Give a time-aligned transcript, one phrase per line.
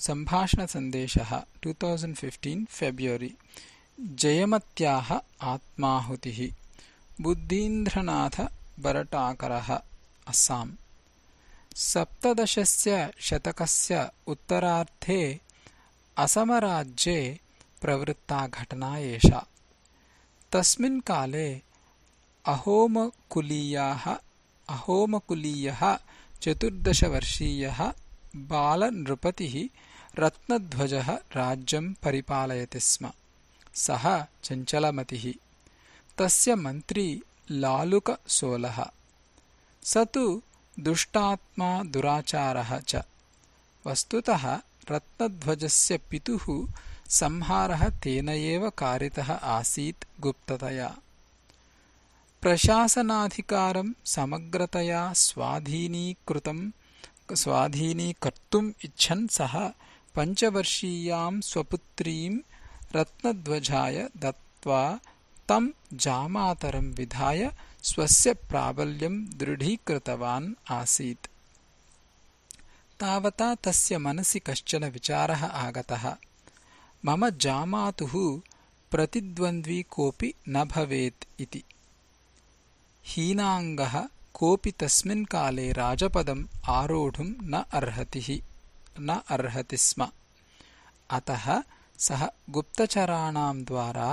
[0.00, 1.72] सम्भाषणसन्देशः to
[2.14, 3.34] fifteen February
[4.00, 6.54] जयमत्याः आत्माहुतिः।
[7.20, 8.46] बुद्धीन्द्रनाथ
[8.80, 9.80] बरटाकरः
[10.26, 10.72] अस्साम्।
[11.76, 15.40] सप्तदशस्य शतकस्य उत्तरार्थे
[16.16, 17.40] असमराज्ये
[17.82, 19.46] प्रवृत्ता घटना एषा।
[20.52, 21.62] तस्मिन् काले
[22.44, 24.10] अहोमकुलीयाः
[24.68, 25.98] अहोमकुलीयः
[26.42, 27.92] चतुर्दशवर्षीयः
[28.36, 29.68] बालनृपतिः
[30.18, 33.12] रत्नध्वजः राज्यं परिपालयति स्म।
[33.74, 35.32] सः चञ्चलमतिः।
[36.18, 38.86] तस्य मन्त्री लालुकसोलः।
[39.84, 40.42] स तु
[40.80, 42.96] दुष्टात्मा दुराचारः च।
[43.86, 44.60] वस्तुतः
[44.90, 46.68] रत्नध्वजस्य पितुः
[47.08, 50.96] संहारः तेन एव कारितः आसीत् गुप्ततया।
[52.42, 56.70] प्रशासनाधिकारं समग्रतया स्वाधीनीकृतं
[57.34, 59.68] स्वाधीनीकर्तुम् इच्छन् सः
[60.16, 62.38] पञ्चवर्षीयां स्वपुत्रीं
[62.96, 65.00] रत्नध्वजाय दत्त्वा
[65.48, 71.26] तं जामातरं विधाय स्वस्य प्राबल्यं दृढीकृतवान् आसीत्।
[73.00, 76.16] तावता तस्य मनसि कश्चन विचारः आगतः।
[77.04, 78.40] मम जामातुः
[78.90, 81.64] प्रतिद्वन्द्वी कोऽपि न भवेत् इति।
[83.06, 84.08] हीनाङ्गः
[84.40, 87.54] कोऽपि तस्मिन् काले राजपदम् आरोढुं न
[89.30, 90.00] अर्हति स्म।
[91.16, 91.46] अतः
[92.06, 92.22] सः
[92.56, 94.10] गुप्तचराणां द्वारा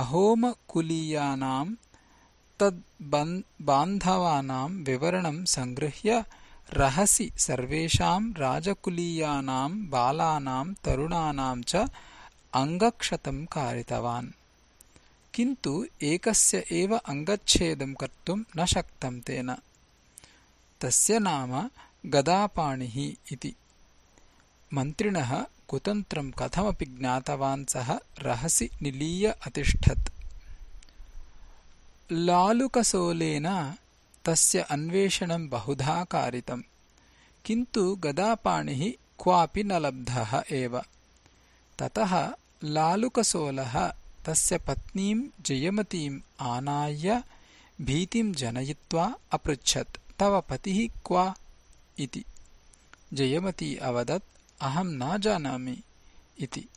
[0.00, 1.66] अहोमकुलीयानां
[2.60, 6.10] तद्बान्धवानां विवरणं सङ्गृह्य
[6.80, 11.72] रहसि सर्वेषां राजकुलीयानां बालानां तरुणानां च
[12.62, 14.30] अङ्गक्षतं कारितवान्
[15.34, 19.56] किन्तु एकस्य एव अङ्गच्छेदं कर्तुं न शक्तं तेन।
[20.80, 21.70] तस्य नाम
[22.06, 23.54] गदापाणिः इति।
[24.74, 30.12] मन्त्रिणः कुतन्त्रं कथमपि ज्ञातवान् सः रहसि निलीय अतिष्ठत्।
[32.12, 33.74] लालुकसोलेन
[34.24, 36.62] तस्य अन्वेषणं बहुधा कारितम्।
[37.44, 40.80] किन्तु गदापाणिः क्वापि न लब्धः एव।
[41.78, 42.32] ततः
[42.64, 43.92] लालुकसोलः
[44.24, 47.22] तस्य पत्नीं जयमतीम् आनाय्य
[47.80, 51.34] भीतिं जनयित्वा अपृच्छत्। तव पतिः क्व
[51.98, 52.24] इति।
[53.12, 54.24] जयमती अवदत्
[54.60, 55.82] अहं न जानामि
[56.40, 56.68] इति।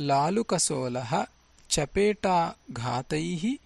[0.00, 1.26] लालुकसोलः
[1.70, 3.56] चपेटाघातैः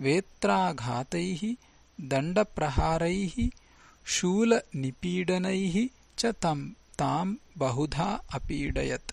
[0.00, 1.54] वेत्राघातैः
[2.00, 3.48] दण्डप्रहारैः
[4.06, 5.88] शूलनिपीडनैः
[6.18, 6.26] च
[6.98, 9.12] ताम् बहुधा अपीडयत्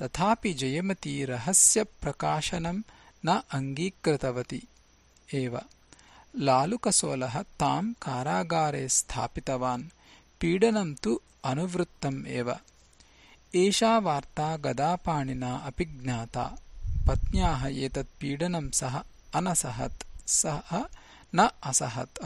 [0.00, 2.82] तथापि जयमती रहस्यप्रकाशनं
[3.26, 4.68] न अङ्गीकृतवती
[5.34, 5.60] एव।
[6.36, 9.84] लालुकसोलः तां कारागारे स्थापितवान्।
[10.40, 12.56] पीडनं तु अनुवृत्तम् एव।
[13.54, 16.58] एषा वार्ता गदापाणिना अपि ज्ञाता।
[17.08, 19.02] पत्न्याः एतत् पीडनं सः
[19.34, 20.84] अनसहत् सः
[21.34, 22.24] न असहत्।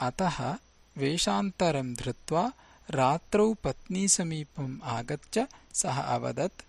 [0.00, 0.56] अतः
[0.96, 2.52] वेषान्तरं धृत्वा
[2.90, 6.62] रात्रौ पत्नीसमीपम् आगत्य सः अवदत्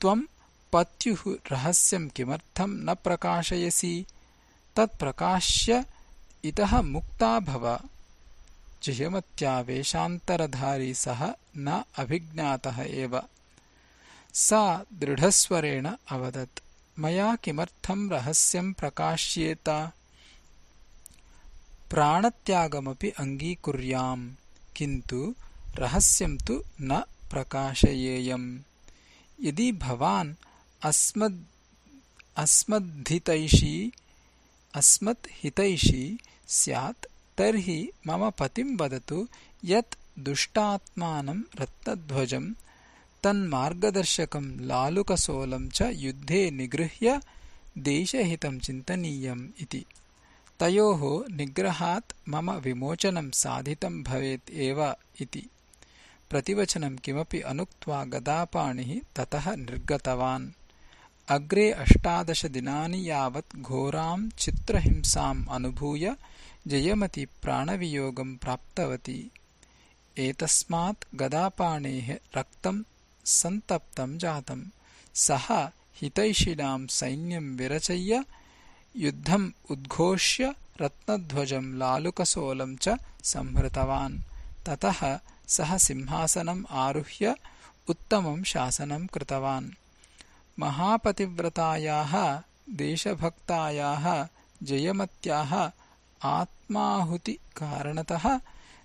[0.00, 0.22] त्वं
[0.72, 4.06] पत्युः रहस्यं किमर्थं न प्रकाशयसि?
[4.76, 5.84] तत्प्रकाश्य
[6.44, 7.80] इतः मुक्ता भव।
[8.82, 13.22] जयमत्या वेषान्तरधारी सः न अभिज्ञातः एव।
[14.34, 16.60] सा दृढस्वरेण अवदत्
[16.98, 19.90] मया किमर्थं रहस्यं प्रकाश्येत?
[21.90, 24.30] प्राणत्यागमपि अङ्गीकुर्याम्
[24.76, 25.34] किन्तु
[25.76, 28.46] रहस्यं तु न प्रकाशयेयम्।
[29.40, 30.34] यदि भवान्
[34.74, 36.06] अस्मद्हितैषी
[36.48, 37.06] स्यात्
[37.38, 39.18] तर्हि मम पतिं वदतु
[39.64, 42.44] यत् दुष्टात्मानं रत्नध्वजं
[43.22, 47.20] तन्मार्गदर्शकं लालुकसोलं च युद्धे निगृह्य
[47.78, 49.84] देशहितं चिन्तनीयम् इति।
[50.60, 51.02] तयोः
[51.36, 54.80] निग्रहात् मम विमोचनं साधितं भवेत् एव
[55.20, 55.44] इति
[56.30, 60.48] प्रतिवचनं किमपि अनुक्त्वा गदापाणिः ततः निर्गतवान्।
[61.28, 66.14] अग्रे अष्टादशदिनानि यावत् घोरां चित्रहिंसाम् अनुभूय
[66.66, 69.30] जयमती प्राणवियोगं प्राप्तवती।
[70.18, 72.82] एतस्मात् गदापाणेः रक्तं
[73.24, 74.62] सन्तप्तं जातम्।
[75.14, 78.24] सः हितैषिणां सैन्यं विरचय्य
[78.96, 82.88] युद्धम् उद्घोष्य रत्नध्वजं लालुकसोलं च
[83.24, 84.18] संहृतवान्।
[84.66, 85.18] ततः
[85.48, 87.36] सः सिंहासनम् आरुह्य
[87.88, 89.70] उत्तमं शासनं कृतवान्।
[90.58, 94.28] महापतिव्रतायाः देशभक्तायाः
[94.62, 95.70] जयमत्याः
[96.22, 98.40] आत्माहुतिकारणतः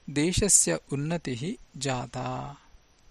[0.09, 2.57] देशस्य उन्नतिः जाता